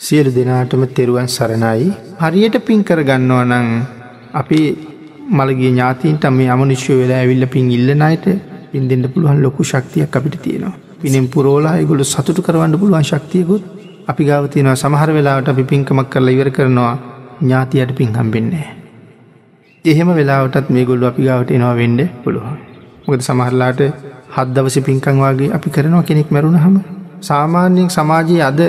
සියලු 0.00 0.30
දෙනාටම 0.30 0.82
තෙරුවන් 0.96 1.26
සරණයි. 1.26 1.86
හරියට 2.20 2.56
පින් 2.66 2.80
කර 2.84 3.00
ගන්නවා 3.02 3.44
නං 3.44 3.68
අපි 4.34 4.58
මළගේ 5.30 5.70
ඥාතීන්ට 5.70 6.24
මේ 6.30 6.48
අමනිශ්‍ය 6.54 6.92
වෙලා 7.00 7.20
ඇවිල්ල 7.20 7.46
පින් 7.54 7.70
ඉල්ලනයට 7.76 8.26
පින් 8.72 8.84
දෙන්න 8.90 9.04
පුළුවන් 9.12 9.40
ලොකු 9.44 9.64
ශක්තියක් 9.64 10.16
අපිට 10.18 10.36
තියෙනවා. 10.44 10.74
පිනෙන් 11.00 11.28
පුරෝලා 11.28 11.74
ගොල 11.82 12.02
සතුට 12.04 12.40
කරවන්න 12.46 12.78
පුළුවන් 12.78 13.06
ශක්තියකුත් 13.10 13.62
අපි 14.06 14.24
ගාවතියනවා 14.30 14.76
සමහර 14.76 15.10
වෙලාවට 15.16 15.48
අපි 15.48 15.64
පින්කමක් 15.72 16.08
කරලා 16.12 16.34
ඉවර 16.36 16.50
කරනවා 16.50 16.94
ඥාතියට 17.40 17.96
පින් 17.98 18.10
හම්බෙන්නේ 18.18 18.66
එහෙම 19.84 20.08
වෙලාවටත් 20.18 20.68
මේ 20.70 20.84
ගොල්ලු 20.84 21.06
අපි 21.06 21.22
ගාවට 21.28 21.50
එනවා 21.50 21.74
වෙන්ඩ 21.74 22.00
පුළුවන්. 22.22 22.58
මොකද 23.04 23.20
සමහරලාට 23.28 23.80
හත් 24.34 24.48
දවස 24.54 24.76
පින්කං 24.88 25.24
වගේ 25.24 25.54
අපි 25.56 25.68
කරනවා 25.70 26.08
කෙනෙක් 26.08 26.28
මැරුණ 26.30 26.60
හම 26.64 26.76
සාමාන්‍යයෙන් 27.22 27.88
සමාජයේ 27.90 28.44
අද 28.50 28.60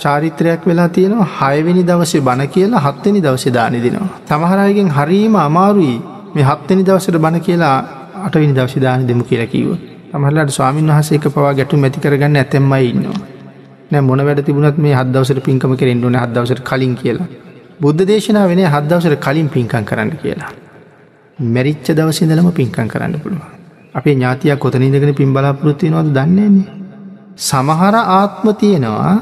චාරිත්‍රයක් 0.00 0.62
වෙලා 0.66 0.88
තියෙනවා 0.90 1.28
හයවෙනි 1.38 1.82
දවසේ 1.84 2.20
බණ 2.20 2.48
කියලා 2.48 2.80
හත්වෙනි 2.80 3.20
දවසේ 3.22 3.52
දානි 3.52 3.80
දෙනවා. 3.80 4.08
සමහරයගෙන් 4.28 4.90
හරීම 4.90 5.34
අමාරුයි 5.38 5.96
මේ 6.34 6.44
හත්වෙනි 6.44 6.82
දවසට 6.84 7.18
බණ 7.18 7.40
කියලා 7.40 7.76
අටවිනි 8.18 8.54
දවස 8.54 8.76
දාන 8.78 9.08
දෙමු 9.08 9.24
කියලා 9.24 9.46
කිව්ව. 9.46 9.74
තමහලට 10.10 10.50
ස්වාමීන් 10.50 10.90
වහසේක 10.90 11.26
පවා 11.30 11.52
ගැටු 11.54 11.76
මැති 11.76 12.00
කරගන්න 12.00 12.36
ඇතැම්මයි 12.36 12.88
ඉන්නවා. 12.88 13.20
නෑ 13.90 14.02
මොන 14.02 14.20
වැඩ 14.20 14.42
තිබුණත් 14.42 14.78
මේ 14.78 14.94
හදවසට 14.94 15.40
පින්කම 15.42 15.72
කෙරෙන් 15.76 16.04
ඕන 16.04 16.16
හදවසට 16.16 16.62
කලින් 16.62 16.94
කියලා. 16.96 17.28
බුද්ධ 17.80 18.02
දේශනා 18.06 18.46
වෙන 18.46 18.60
හදවසට 18.66 19.16
කලින් 19.18 19.48
පින්කං 19.48 19.84
කරන්න 19.84 20.12
කියලා. 20.22 20.50
මැරිච්ච 21.38 21.88
දවසිදලම 21.92 22.52
පින්කං 22.52 22.88
කරන්න 22.88 23.16
පුළුවන්. 23.18 23.48
අපේ 23.94 24.14
ඥාතියක් 24.14 24.58
කොතනිදගෙන 24.58 25.14
පින් 25.14 25.32
බලාපොරොත්තිය 25.32 25.90
නොද 25.90 26.08
දන්නේන්නේ. 26.10 26.68
සමහර 27.40 27.94
ආත්ම 27.96 28.46
තියෙනවා 28.54 29.14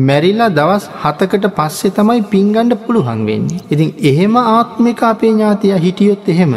මැරිලා 0.00 0.50
දවස් 0.50 0.84
හතකට 1.02 1.46
පස්සේ 1.56 1.90
තමයි 1.90 2.20
පින්ගණ්ඩ 2.30 2.74
පුළුවන් 2.84 3.20
වෙන්නේ. 3.26 3.60
ඉතින් 3.70 3.90
එහෙම 4.10 4.36
ආත්මික 4.36 5.02
අපේ 5.02 5.32
ඥාතිය 5.32 5.74
හිටියොත් 5.78 6.28
එහෙම 6.28 6.54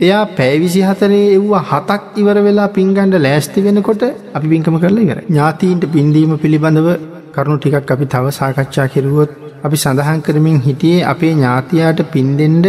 එයා 0.00 0.22
පැවිසි 0.36 0.82
හතරේ 0.82 1.24
එව්වා 1.38 1.62
හතක් 1.70 2.02
ඉවර 2.16 2.36
වෙලා 2.46 2.68
පින්ගණ්ඩ 2.68 3.16
ලෑස්ති 3.18 3.64
වෙනකොට 3.66 4.04
අපි 4.34 4.46
පින්කම 4.48 4.76
කරලා 4.78 5.04
ඉවර. 5.06 5.18
ඥාතීන්ට 5.28 5.86
පින්දීම 5.92 6.32
පිළිබඳව 6.38 6.88
කරුණු 7.34 7.58
ටිකක් 7.58 7.90
අපි 7.96 8.06
තව 8.06 8.24
සාකච්ඡා 8.30 8.86
කෙරුවොත් 8.94 9.30
අපි 9.64 9.76
සඳහන් 9.76 10.22
කරමින් 10.22 10.58
හිටියේ 10.60 11.04
අපේ 11.04 11.32
ඥාතියාට 11.34 12.00
පින්දෙන්ඩ 12.14 12.66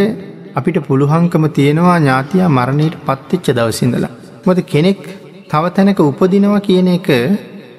අපිට 0.56 0.78
පුළුවන්කම 0.88 1.46
තියෙනවා 1.58 1.98
ඥාතියා 2.00 2.50
මරණයට 2.50 2.98
පත්තිච්ච 3.06 3.48
දවසිඳලා. 3.58 4.12
මොද 4.46 4.60
කෙනෙක් 4.74 5.02
තව 5.52 5.64
තැනක 5.76 6.00
උපදිනවා 6.02 6.60
කියන 6.60 6.90
එක 6.98 7.10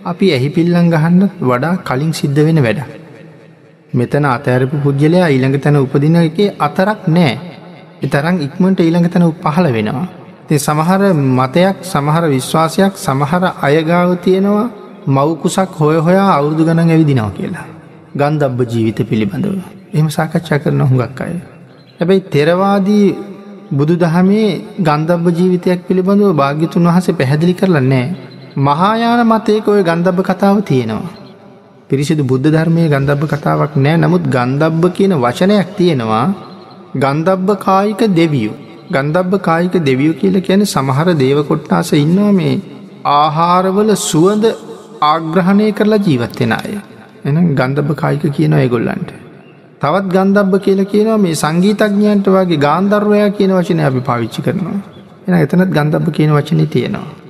අපි 0.02 0.26
ඇහි 0.34 0.48
පිල්ලං 0.48 0.86
ගහන්න 0.90 1.22
වඩා 1.42 1.74
කලින් 1.88 2.12
සිද්ධ 2.12 2.40
වෙන 2.46 2.58
වැඩ. 2.58 2.80
මෙතන 3.92 4.24
අතෑරපු 4.26 4.76
පුද්ගලයා 4.84 5.28
ඊළඟ 5.28 5.58
තැන 5.58 5.76
උපදින 5.76 6.16
එකේ 6.20 6.54
අතරක් 6.58 7.00
නෑ. 7.08 7.32
එතරං 8.02 8.36
ඉක්මට 8.46 8.80
ඊළඟ 8.80 9.08
තැන 9.08 9.26
පහළ 9.44 9.68
වෙනවා. 9.72 10.06
ති 10.48 10.54
සමහර 10.58 11.02
මතයක් 11.38 11.76
සමහර 11.84 12.24
විශ්වාසයක් 12.28 12.92
සමහර 12.96 13.42
අයගාව 13.62 14.10
තියෙනවා 14.24 14.66
මවකුසක් 15.08 15.70
හොය 15.78 15.96
හොයා 15.98 16.30
අවුරදු 16.38 16.62
ගණන් 16.64 16.90
ඇවිදිනවා 16.90 17.30
කියලා. 17.30 17.66
ගන්දබ්බ 18.16 18.60
ජීවිත 18.72 18.98
පිළිබඳව. 19.08 19.58
එම 19.94 20.06
සාකච්ඡා 20.08 20.58
කරන 20.58 20.82
හුඟක් 20.82 21.20
අය. 21.20 21.34
හැබැයි 22.00 22.28
තෙරවාදී 22.34 23.06
බුදු 23.72 23.94
දහමේ 23.96 24.50
ගන්දබ්බ 24.80 25.26
ජීවිතයක් 25.38 25.80
පිළිබඳව 25.88 26.34
භාග්‍යතුන් 26.34 26.88
වහස 26.88 27.06
පැහැදිලි 27.12 27.54
කරලන්නේ 27.54 28.06
මහායාන 28.56 29.24
මතයක 29.24 29.68
ඔය 29.68 29.82
ගන්ධබ්බ 29.82 30.20
කතාව 30.22 30.60
තියෙනවා. 30.62 31.12
පිරිසිදු 31.88 32.24
බුද්ධ 32.24 32.48
ධර්මය 32.48 32.88
ගන්ධබ්බ 32.88 33.24
කතාවක් 33.26 33.76
නෑ 33.76 33.96
නමුත් 33.96 34.24
ගන්ධබ්බ 34.28 34.84
කියන 34.92 35.12
වචනයක් 35.14 35.76
තියෙනවා 35.76 36.26
ගන්ධබ්බ 36.94 37.48
කායික 37.58 38.02
දෙවියු. 38.14 38.52
ගන්ධබ්බ 38.90 39.40
කායික 39.40 39.72
දෙවියු 39.80 40.12
කියල 40.14 40.36
කියන 40.40 40.64
සමහර 40.64 41.14
දේවකොට්ටාස 41.14 41.92
ඉන්නවා 41.94 42.32
මේ 42.32 42.60
ආහාරවල 43.06 43.94
සුවඳ 43.96 44.44
ආග්‍රහණය 45.02 45.72
කරලා 45.72 45.98
ජීවත්වෙන 45.98 46.52
අය. 46.52 46.76
එන 47.24 47.54
ගන්ධබ 47.54 47.96
කායික 47.96 48.28
කියන 48.30 48.52
ඇගොල්ලන්ට. 48.52 49.10
තවත් 49.80 50.06
ගන්ධබ්බ 50.10 50.52
කියල 50.60 50.84
කියනවා 50.84 51.18
මේ 51.18 51.34
සංගීතඥයන්ට 51.34 52.28
වගේ 52.28 52.56
ගාන්ධර්වයා 52.58 53.30
කියන 53.30 53.56
වචනය 53.56 53.82
අපි 53.82 54.00
පාවිච්චි 54.00 54.40
කරනවා. 54.42 54.78
එන 55.26 55.34
එතනත් 55.34 55.70
ගන්ධබ්බ 55.70 56.06
කියන 56.12 56.30
වචනය 56.30 56.66
තියෙනවා. 56.66 57.21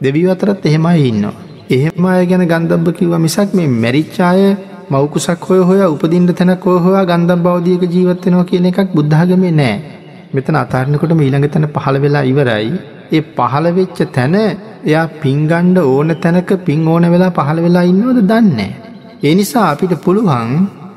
දෙවිය 0.00 0.28
අතරත් 0.30 0.64
එහෙමයි 0.64 1.08
ඉන්නවා. 1.10 1.34
එහෙම 1.70 2.06
අය 2.06 2.24
ගැන 2.30 2.44
ගන්ධබ්බ 2.44 2.88
කිව්ව 2.98 3.14
මිසක් 3.18 3.54
මේ 3.54 3.68
මැරිච්චාය 3.74 4.42
මවකුසක් 4.90 5.44
හොය 5.48 5.60
හොය 5.68 5.80
උපදින්ට 5.86 6.32
තැනක් 6.38 6.64
හොය 6.64 6.78
හොයා 6.78 7.04
ගන්ධබ් 7.04 7.40
බෞද්ධියක 7.46 7.84
ජීවත්වෙනවා 7.94 8.48
කියන 8.50 8.66
එකක් 8.70 8.92
බුද්ධාගමේ 8.96 9.52
නෑ. 9.52 9.76
මෙතන 10.34 10.58
අතාරණකොට 10.62 11.12
ඊළඟ 11.16 11.48
තැන 11.48 11.66
පහළ 11.74 11.98
වෙලා 12.04 12.24
ඉවරයි. 12.32 12.70
ඒ 13.08 13.22
පහළ 13.36 13.66
වෙච්ච 13.78 13.98
තැන 14.16 14.36
එයා 14.84 15.06
පින්ගණ්ඩ 15.22 15.78
ඕන 15.84 16.10
තැනක 16.16 16.50
පින් 16.66 16.82
ඕන 16.86 17.06
වෙලා 17.14 17.30
පහළ 17.30 17.60
වෙලා 17.66 17.84
ඉන්නවද 17.92 18.20
දන්නේ. 18.32 18.72
ඒ 19.22 19.34
නිසා 19.34 19.66
අපිට 19.70 19.94
පුළුවන් 20.04 20.50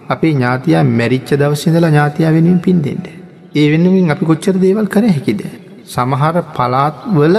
අපේ 0.09 0.33
ඥාතියා 0.33 0.83
මැරිච්ච 0.91 1.31
දවසිදලා 1.41 1.89
ඥාතියා 1.89 2.35
වෙනුවෙන් 2.35 2.59
පින් 2.59 2.83
දෙෙන්ට. 2.85 3.07
ඒ 3.55 3.67
වෙනුවෙන් 3.71 4.11
අපි 4.13 4.29
කොච්චර 4.31 4.55
දේවල් 4.57 4.87
කර 4.87 5.05
හැකිද. 5.07 5.41
සමහර 5.85 6.35
පලාත් 6.55 6.97
වල 7.15 7.37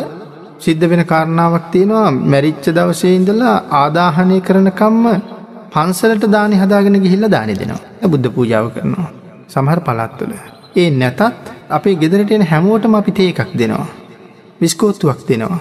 සිද්ධ 0.60 0.84
වෙන 0.84 1.02
කාරණාවක් 1.04 1.66
තියෙනවා 1.72 2.08
මැරිච්ච 2.26 2.66
දවසේ 2.70 3.14
ඉඳලා 3.14 3.56
ආදාහනය 3.74 4.38
කරනකම්ම 4.40 5.04
පන්සලට 5.72 6.24
දානි 6.28 6.56
හදාගෙන 6.56 6.96
ගිහිල්ල 7.00 7.26
දානි 7.28 7.54
දෙනවා 7.54 8.08
බුද්ධ 8.08 8.28
පූජාව 8.30 8.66
කරනවා. 8.70 9.08
සමහර 9.48 9.80
පළත්තුල. 9.80 10.32
ඒ 10.76 10.88
නැතත් 10.92 11.20
අපේ 11.70 11.94
ගෙදරටෙන 11.96 12.44
හැමෝටම 12.44 12.94
අපි 12.94 13.12
තේ 13.12 13.28
එකක් 13.32 13.52
දෙනවා. 13.54 13.86
විස්කෝත්තුවක් 14.60 15.20
දෙනවා. 15.28 15.60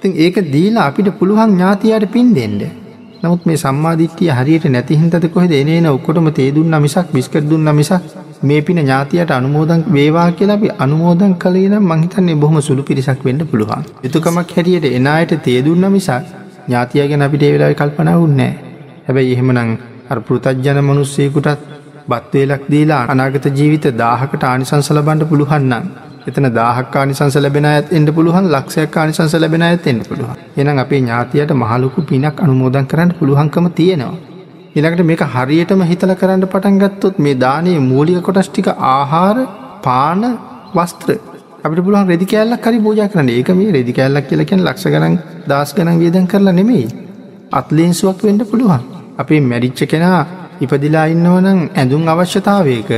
තින් 0.00 0.12
ඒක 0.16 0.36
දීලා 0.46 0.86
අපිට 0.86 1.08
පුළුවන් 1.18 1.50
ඥාතියට 1.52 2.06
පින් 2.08 2.28
දෙෙන්ඩ. 2.34 2.62
නමුත් 3.22 3.42
මේ 3.46 3.56
සම්මාධිත්‍යය 3.56 4.30
හරියට 4.30 4.66
නැතිහින්තද 4.66 5.26
කොහෙද 5.28 5.52
එනේන 5.52 5.86
ඔක්කොටම 5.88 6.28
තේදුන්න 6.32 6.74
මිසක් 6.78 7.08
බිස්කර 7.10 7.42
දුන්න 7.42 7.68
මිසක් 7.72 8.02
මේ 8.42 8.60
පින 8.62 8.78
ඥාතියට 8.78 9.30
අනුමෝදන් 9.30 9.84
වේවා 9.92 10.30
කියලා 10.32 10.56
අපි 10.56 10.70
අනුමෝදන් 10.78 11.34
කළේ 11.36 11.68
නම් 11.68 11.86
මහිතන්නේ 11.92 12.36
බොහොම 12.36 12.60
සුළු 12.60 12.82
පිරිසක් 12.82 13.24
වෙන්න 13.24 13.46
පුළුවන්. 13.46 13.84
යුතුකමක් 14.02 14.36
හැටියට 14.50 14.86
එනායට 14.90 15.34
තේදුන්න 15.42 15.86
මිසක් 15.92 16.32
ඥාතිය 16.66 17.08
ගැන 17.08 17.22
අපිට 17.22 17.44
වෙලායි 17.48 17.74
කල්පනා 17.74 18.16
උන්නෑ. 18.18 18.52
හැබැයි 19.06 19.32
එහෙමනං 19.32 19.76
අර 20.10 20.20
පෘතජ්ජන 20.20 20.80
මනුස්සයකුටත් 20.82 21.68
බත්වේලක් 22.08 22.64
දීලා 22.70 23.04
අනාගත 23.08 23.46
ජීවිත 23.52 23.86
දාහකට 23.98 24.42
ආනිසංසල 24.44 25.00
බන්ඩ 25.00 25.28
පුළුවන්නම්. 25.28 25.86
එතන 26.26 26.46
දාහක් 26.52 26.94
ආනිසංස 26.96 27.36
ලැබෙන 27.36 27.66
ඇත් 27.66 27.90
එන්ට 27.92 28.10
පුළුවන් 28.14 28.46
ලක්ෂයක් 28.50 28.96
ආනිසංස 28.96 29.34
ලැබෙන 29.36 29.62
ඇත් 29.62 29.86
එන්න 29.86 30.04
පුළුවන්. 30.08 30.38
එනම් 30.56 30.78
අපේ 30.78 31.00
ඥාතියට 31.00 31.52
මහලොකු 31.54 32.02
පිනක් 32.02 32.40
අනුමෝදන් 32.40 32.86
කරන්න 32.86 33.16
පුළුවන්කම 33.18 33.66
තියෙනවා. 33.72 34.33
ඉළඟට 34.76 35.04
මේක 35.04 35.22
හරියටම 35.32 35.82
හිතල 35.88 36.12
කරන්න 36.14 36.44
පටන් 36.46 36.78
ගත්තොත් 36.80 37.18
මේ 37.18 37.34
දානයේ 37.36 37.82
මූලික 37.82 38.16
කොටස් 38.22 38.48
ටික 38.48 38.68
ආහාර 38.88 39.36
පාන 39.84 40.22
වස්ත්‍ර. 40.74 41.10
අපිට 41.64 41.82
පුළුවන් 41.86 42.08
රෙදි 42.08 42.26
කෑල්ලක් 42.26 42.66
හරි 42.66 42.80
පූජා 42.80 43.06
කරන්න. 43.08 43.28
ඒක 43.30 43.50
මේ 43.50 43.74
රෙදි 43.76 43.92
කෑල්ලක් 43.92 44.26
කියලකෙන් 44.30 44.64
ලක්ෂ 44.64 44.86
ගනන් 44.86 45.14
දස් 45.50 45.74
ගනන් 45.76 46.00
වියදන් 46.02 46.26
කරලා 46.26 46.54
නෙමෙයි. 46.54 46.86
අත්ලේන්සුවක් 47.52 48.24
වෙන්න 48.26 48.42
පුළුවන්. 48.44 48.82
අපේ 49.18 49.40
මැරිච්ච 49.42 49.84
කෙනා 49.86 50.18
ඉපදිලා 50.60 51.06
ඉන්නවනම් 51.06 51.60
ඇඳුම් 51.72 52.02
අවශ්‍යතාවයක 52.08 52.90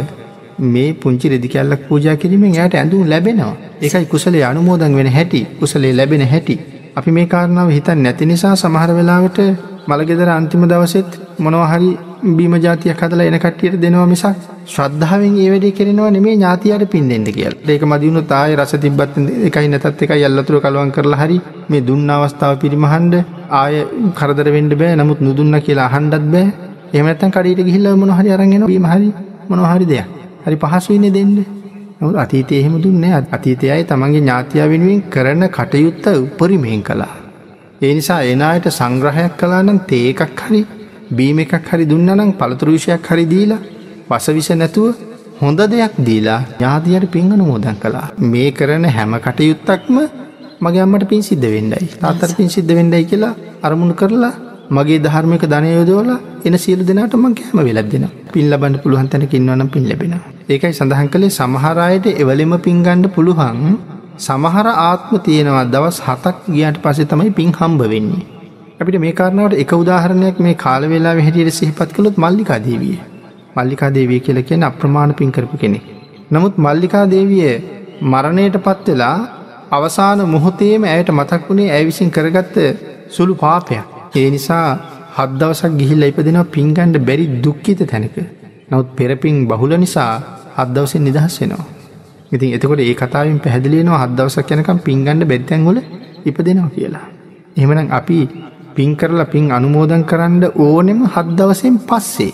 මේ 0.71 0.89
පුංචි 0.95 1.29
රෙදි 1.29 1.49
කැල්ලක් 1.49 1.85
පූජා 1.89 2.17
කිරීමෙන් 2.17 2.57
යට 2.57 2.75
ඇඳුම් 2.75 3.05
ලැබෙනවා. 3.07 3.53
එකයි 3.83 4.05
කුසලේ 4.07 4.45
අනුමෝදන් 4.45 4.97
වෙන 5.01 5.11
හැටි. 5.11 5.43
කුසලේ 5.61 5.93
ලැබෙන 5.93 6.27
හැටි. 6.27 6.57
අපි 6.97 7.11
මේ 7.11 7.27
කාරණාව 7.27 7.69
හිතන් 7.71 8.03
නැති 8.03 8.33
නිසා 8.33 8.57
සමහර 8.57 8.91
වෙලාවට 8.95 9.39
මළගෙදර 9.89 10.29
අන්තිම 10.31 10.69
දවසෙත් 10.69 11.26
මොනවහරි 11.39 11.91
බීම 12.37 12.55
ජාතියක් 12.57 13.01
හදලා 13.01 13.27
එන 13.27 13.39
කට්ටියට 13.39 13.81
දෙනවා 13.81 14.07
මිසක් 14.07 14.37
ශ්‍රද්ධාවෙන් 14.67 15.35
ඒ 15.37 15.49
වැඩේ 15.53 15.73
කෙරෙනවා 15.73 16.11
නෙමේ 16.11 16.35
ඥාතියට 16.35 16.85
පින්දෙන්ට 16.89 17.29
කියල්. 17.29 17.55
ඒක 17.67 17.83
මදිවුණු 17.85 18.23
තාය 18.25 18.57
රස 18.57 18.73
තිබත් 18.77 19.19
එකයි 19.49 19.69
නැතත් 19.69 20.03
එක 20.05 20.13
යල්ලතුර 20.19 20.61
කළුවන් 20.61 20.93
කරලා 20.93 21.21
හරි 21.23 21.39
මේ 21.69 21.83
දුන්න 21.83 22.11
අවස්ථාව 22.11 22.55
පිරිමහන්ඩ 22.59 23.15
ආය 23.53 23.75
කරදර 24.15 24.49
වෙන්ඩ 24.51 24.73
බෑ. 24.75 24.97
නමුත් 24.97 25.21
නුදුන්න 25.21 25.61
කියලා 25.61 25.91
අහන්ඩත් 25.91 26.27
බෑ. 26.33 26.47
එමතන් 26.95 27.31
කඩට 27.31 27.69
ගිහිල්ල 27.69 27.93
මොනහරි 27.97 28.31
අරගෙන 28.31 28.67
බීම 28.67 28.87
හරි 28.87 29.13
මොනහරි 29.51 29.87
දෙයක්. 29.87 30.09
හරි 30.45 30.57
පහසුවන්න 30.57 31.13
දෙන්න. 31.13 31.37
නමුත් 31.99 32.17
අතීතය 32.17 32.55
එහෙම 32.55 32.75
දුන්නේ 32.79 33.15
අතීතයයි 33.31 33.85
තමන්ගේ 33.85 34.21
ඥාතිය 34.21 34.65
වෙනුවෙන් 34.67 34.99
කරන 35.11 35.43
කටයුත්ත 35.51 36.07
උපරිමයෙන් 36.17 36.83
කලා 36.83 37.15
ඒ 37.79 37.93
නිසා 37.95 38.21
එනායට 38.25 38.67
සංග්‍රහයක් 38.71 39.33
කලානම් 39.39 39.79
තේකක් 39.87 40.41
හරි 40.41 40.61
බීම 41.11 41.39
එකක් 41.39 41.55
හරි 41.71 41.87
දුන්නනම් 41.87 42.33
පළතුරුෂයක් 42.33 43.11
හරි 43.11 43.27
දීලා 43.27 43.61
වසවිස 44.11 44.51
නැතුව 44.53 44.95
හොඳ 45.41 45.61
දෙයක් 45.73 45.95
දීලා 46.01 46.41
ඥාතියට 46.53 47.11
පිංගනු 47.11 47.45
මෝදන් 47.45 47.77
කලා 47.83 48.07
මේ 48.25 48.51
කරන 48.53 48.85
හැම 48.89 49.15
කටයුත්තක්ම 49.19 49.97
මගේ 50.61 50.83
අම්මට 50.83 51.09
පින් 51.09 51.23
සිද්ධ 51.23 51.49
වෙන්ඩයි 51.55 51.89
තාතර 52.03 52.31
පින් 52.39 52.49
සිද්ධ 52.49 52.73
වෙන්ඩයි 52.79 53.05
කියලා 53.05 53.35
අරමුණු 53.63 53.95
කරලා 53.95 54.35
මගේ 54.69 54.99
ධර්මික 54.99 55.45
ධනයයෝදවල 55.45 56.11
එන 56.45 56.55
සියලු 56.57 56.85
දෙනාට 56.85 57.15
මං 57.15 57.35
කෑම 57.35 57.59
වෙලක් 57.61 57.89
දෙනවා. 57.93 58.13
පින් 58.33 58.47
ලබන්න 58.51 58.81
පුළුවන් 58.83 59.09
තැනක 59.09 59.35
ඉන්නවනම් 59.35 59.69
පින් 59.69 59.85
ලැබෙනවා. 59.89 60.23
ඒකයි 60.49 60.73
සඳහන් 60.73 61.09
කළේ 61.09 61.31
සමහර 61.31 61.79
අයට 61.81 62.07
එවලෙම 62.15 62.55
පින් 62.59 62.83
ගන්න 62.83 63.11
පුළුවන්. 63.11 63.61
සමහර 64.19 64.67
ආත්ම 64.67 65.13
තියෙනවා 65.27 65.67
දවස් 65.67 65.99
7ක් 66.03 66.35
ගියාට 66.49 66.81
පස්සේ 66.83 67.07
තමයි 67.07 67.31
පින් 67.31 67.53
හම්බ 67.53 67.81
වෙන්නේ. 67.93 68.36
අපිට 68.81 68.99
මේ 69.01 69.13
කාරණාවට 69.13 69.61
එක 69.63 69.73
උදාහරණයක් 69.75 70.39
මේ 70.39 70.57
කාල 70.57 70.83
වේලාවේ 70.85 71.25
හැටියට 71.27 71.57
සිහිපත් 71.59 71.91
කළොත් 71.95 72.17
මල්ලිකා 72.17 72.59
දේවිය. 72.61 72.97
මල්ලිකා 73.57 73.91
දේවිය 73.91 74.21
කියලා 74.21 74.49
කියන්නේ 74.49 74.69
අප්‍රමාණ 74.71 75.15
පින් 75.15 75.31
කරපු 75.33 75.57
කෙනෙක්. 75.57 75.85
නමුත් 76.31 76.55
මල්ලිකා 76.59 77.05
දේවිය 77.07 77.47
මරණයට 78.05 78.57
පත් 78.67 78.87
වෙලා 78.89 79.17
අවසාන 79.71 80.21
මොහොතේම 80.27 80.85
ඇයට 80.87 81.11
මතක් 81.11 81.43
වුණේ 81.49 81.71
ඇය 81.71 81.85
විසින් 81.89 82.11
කරගත්ත 82.11 82.57
සුළු 83.09 83.35
පාපයක්. 83.35 83.87
ඒ 84.15 84.29
නිසා 84.31 84.67
හත් 85.17 85.31
දවසක් 85.41 85.73
ගිහිල්ලා 85.81 86.11
ඉපදෙනවා 86.13 86.47
පින්ගන්ඩ 86.49 86.97
බැරි 87.09 87.27
දුක්ඛිත 87.45 87.81
තැනක. 87.85 88.17
නමුත් 88.71 88.89
පෙරපින් 88.99 89.39
බහුල 89.51 89.73
නිසා 89.77 90.13
හත් 90.57 90.69
දවසෙන් 90.75 91.03
නිදහස් 91.03 91.37
වෙනවා. 91.41 91.67
ඉතින් 92.33 92.51
එතකොට 92.57 92.81
ඒ 92.81 92.95
කතාවෙන් 92.95 93.39
පැහැදිලිනවා 93.45 94.03
හත් 94.03 94.13
දවසක් 94.19 94.51
යනකම් 94.55 94.79
පින්ගන්ඩ 94.81 95.31
බැත්තැන්වල 95.31 95.79
ඉපදෙනවා 96.27 96.75
කියලා. 96.75 97.07
එහෙමනම් 97.57 97.89
අපි 98.01 98.19
පින් 98.77 98.91
කරලා 98.95 99.27
පින් 99.27 99.45
අනුමෝදන් 99.51 100.03
කරන්න 100.05 100.43
ඕනෙම 100.57 100.99
හත් 101.07 101.29
දවසෙන් 101.39 101.77
පස්සේ. 101.83 102.33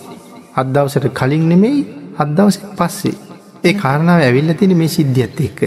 හත් 0.57 0.67
දවසට 0.75 1.07
කලින් 1.13 1.45
නෙමෙයි 1.49 1.81
හත් 2.19 2.29
දවසෙන් 2.37 2.73
පස්සේ. 2.79 3.15
ඒ 3.65 3.75
කාරණාව 3.75 4.21
ඇවිල්ලා 4.21 4.59
තියෙන 4.59 4.77
මේ 4.77 4.89
සිද්ධියත් 4.89 5.41
එක්ක. 5.41 5.61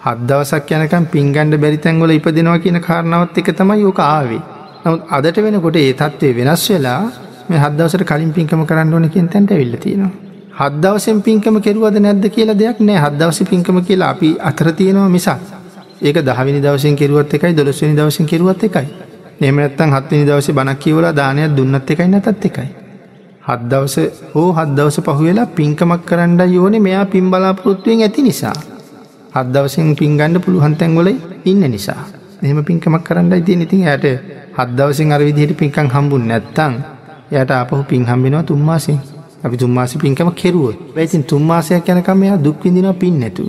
හත් 0.00 0.18
දවසක් 0.28 0.70
යනකම් 0.76 1.06
පින්ගන්ඩ 1.12 1.60
බැරි 1.62 1.78
තැන්වල 1.78 2.10
ඉපදෙනවා 2.10 2.58
කියන 2.58 2.80
කාරණාවත් 2.80 3.38
එක 3.38 3.48
තමයි 3.60 3.84
ඕක 3.84 4.00
ආවේ. 4.06 4.42
නමුත් 4.84 5.02
අදට 5.10 5.38
වෙනකොට 5.46 5.76
ඒ 5.76 5.94
තත්ත්වය 5.94 6.34
වෙනස් 6.40 6.66
වෙලා 6.70 7.00
මේ 7.48 7.58
හත් 7.58 7.72
දවසට 7.78 8.04
කලින් 8.04 8.32
පින්කම 8.32 8.66
කරන්න 8.66 8.94
ඕන 8.94 9.08
කියන 9.08 9.28
තැනට 9.28 9.52
ඇවිල්ලා 9.52 9.84
තියෙනවා. 9.86 10.12
හත් 10.54 10.74
දවසෙන් 10.82 11.22
පින්කම 11.22 11.56
කෙරුවද 11.60 11.96
නැද්ද 12.00 12.26
කියලා 12.30 12.58
දෙයක් 12.58 12.78
නෑ 12.80 12.98
හත් 12.98 13.14
දවසේ 13.20 13.46
පින්කම 13.46 13.78
කියලා 13.82 14.10
අපි 14.10 14.36
අතර 14.42 14.68
තියෙනවා 14.72 15.08
මිසක්. 15.08 15.40
ඒක 16.02 16.16
දහවෙනි 16.22 16.60
දවසෙන් 16.60 16.96
කෙරුවත් 16.96 17.34
එකයි 17.34 17.56
දොළොස්වෙනි 17.56 17.96
දවසෙන් 17.96 18.26
කෙරුවත් 18.26 18.64
එකයි. 18.64 19.13
එහෙම 19.40 19.56
නැත්නම් 19.56 19.90
හත්වෙනි 19.94 20.24
දවසේ 20.24 20.54
බණක් 20.54 20.78
කියවලා 20.78 21.12
දානයක් 21.12 21.56
දුන්නත් 21.56 21.90
එකයි 21.90 22.08
නැතත් 22.08 22.44
එකයි. 22.46 22.68
හත් 23.42 23.60
දවස 23.70 23.96
හෝ 24.32 24.48
හත් 24.52 24.70
දවස 24.76 24.98
පහුවෙලා 25.00 25.46
පින්කමක් 25.56 26.02
කරන්නයි 26.08 26.58
ඕනේ 26.58 26.80
මෙයා 26.80 27.04
පින් 27.04 27.26
බලාපොරොත්තුවෙන් 27.30 28.02
ඇති 28.02 28.22
නිසා. 28.22 28.56
හත් 29.34 29.46
දවසෙන් 29.54 29.96
පින් 29.96 30.16
ගන්න 30.18 30.40
පුළුවන් 30.40 30.76
තැන්වල 30.76 31.08
ඉන්න 31.44 31.64
නිසා. 31.70 32.02
එහෙම 32.42 32.60
පින්කමක් 32.64 33.02
කරන්නයි 33.02 33.42
තියෙන 33.42 33.62
ඉතින් 33.62 33.82
එයාට 33.84 34.06
හත් 34.56 34.68
දවසින් 34.78 35.12
අර 35.12 35.20
විදිහට 35.20 35.58
පින්කම් 35.60 35.88
හම්බුන් 35.94 36.24
නැත්තම් 36.30 36.72
එයාට 37.32 37.50
ආපහු 37.50 37.82
පින් 37.90 38.06
හම්බෙනවා 38.06 38.44
තුන් 38.44 38.60
මාසෙන්. 38.60 38.98
අපි 39.44 39.56
තුන් 39.56 39.70
මාසෙ 39.70 39.98
පින්කම 39.98 40.30
කෙරුවොත්. 40.32 40.76
ඒ 40.96 41.04
ඉතින් 41.04 41.24
තුන් 41.24 41.42
මාසයක් 41.42 41.88
යනකම් 41.88 42.22
එයා 42.22 42.38
දුක් 42.38 42.56
විඳිනවා 42.64 42.94
පින් 42.94 43.14
නැතුව. 43.20 43.48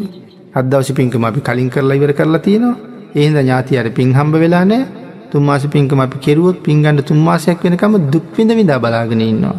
හත් 0.55 0.65
දවසේ 0.71 0.97
පින්කම 0.99 1.23
අපි 1.23 1.39
කලින් 1.47 1.69
කරලා 1.69 1.95
ඉවර 1.95 2.13
කරලා 2.13 2.43
තියෙනවා. 2.45 2.75
ඒ 3.15 3.23
හින්දා 3.25 3.43
ඥාතියට 3.43 3.93
පින් 3.93 4.09
හම්බ 4.17 4.33
වෙලා 4.43 4.65
නැහැ. 4.65 5.04
තුන් 5.31 5.43
මාසෙ 5.43 5.67
පින්කම 5.67 5.99
අපි 5.99 6.17
කෙරුවොත් 6.19 6.57
පින් 6.63 6.83
ගන්න 6.83 7.03
තුන් 7.03 7.19
මාසයක් 7.19 7.63
වෙනකම් 7.63 7.95
දුක් 8.11 8.25
විඳ 8.37 8.51
විඳා 8.51 8.79
බලාගෙන 8.79 9.21
ඉන්නවා. 9.23 9.55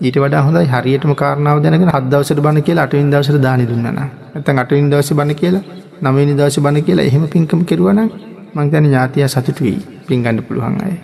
ඊට 0.00 0.16
වඩා 0.16 0.42
හොඳයි 0.42 0.66
හරියටම 0.66 1.12
කාරණාව 1.14 1.58
දැනගෙන 1.62 1.90
හත් 1.90 2.04
දවසට 2.10 2.40
බණ 2.40 2.62
කියලා 2.62 2.84
අටවෙනි 2.86 3.10
දවසට 3.10 3.40
දානි 3.40 3.64
දුන්නා 3.66 3.92
නම් 3.92 4.10
නැත්නම් 4.34 4.60
අටවෙනි 4.62 4.90
දවසේ 4.90 5.16
බණ 5.18 5.34
කියලා 5.34 5.62
නවවෙනි 6.04 6.34
දවසේ 6.38 6.62
බණ 6.64 6.84
කියලා 6.86 7.06
එහෙම 7.10 7.24
පින්කම 7.28 7.62
කෙරුවා 7.64 7.94
නම් 7.94 8.10
මං 8.54 8.70
කියන්නේ 8.70 8.90
ඥාතියා 8.90 9.28
සතුටු 9.28 9.64
වෙයි 9.64 9.80
පින් 10.06 10.22
ගන්න 10.22 10.38
පුළුවන් 10.42 10.76
අය. 10.84 10.94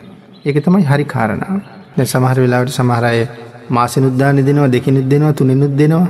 ඒක 0.45 0.59
තමයි 0.65 0.85
හරි 0.85 1.05
කාරණාව. 1.07 1.59
දැන් 1.97 2.09
සමහර 2.09 2.39
වෙලාවට 2.41 2.73
සමහර 2.73 3.05
අය 3.05 3.21
මාසෙනුත් 3.71 4.15
දානි 4.17 4.43
දෙනවා 4.43 4.69
දෙකිනුත් 4.69 5.07
දෙනවා 5.09 5.33
තුනෙනුත් 5.33 5.75
දෙනවා. 5.77 6.07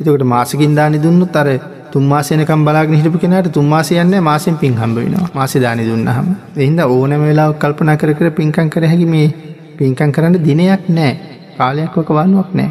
එතකොට 0.00 0.24
මාසෙකින් 0.24 0.74
දානි 0.74 0.98
දුන්නොත් 0.98 1.36
අර 1.36 1.48
තුන් 1.96 2.04
මාස 2.04 2.30
වෙනකම් 2.30 2.64
බලාගෙන 2.64 2.98
හිටපු 2.98 3.18
කෙනාට 3.18 3.46
තුන් 3.52 3.66
මාසෙ 3.66 3.94
යන්නේ 3.96 4.20
මාසෙන් 4.22 4.56
පින් 4.56 4.74
හම්බ 4.74 4.96
වෙනවා. 4.98 5.28
මාසෙ 5.34 5.56
දානි 5.60 5.84
දුන්නාම. 5.86 6.26
ඒ 6.56 6.66
හින්දා 6.68 6.86
ඕනෑම 6.88 7.22
වෙලාවක 7.28 7.56
කල්පනා 7.62 7.96
කර 7.96 8.12
කර 8.18 8.28
පින්කම් 8.32 8.68
කර 8.68 8.84
හැකි 8.90 9.06
මේ 9.14 9.28
පින්කම් 9.78 10.10
කරන්න 10.12 10.44
දිනයක් 10.46 10.82
නැහැ. 10.90 11.14
කාලයක් 11.58 11.94
වක 11.94 12.10
වන්නුවක් 12.10 12.50
නෑ 12.52 12.64